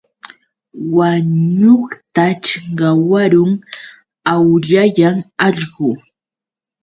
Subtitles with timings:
[0.95, 3.53] Wañuqtaćh qawarun,
[4.33, 5.89] awllayan allqu.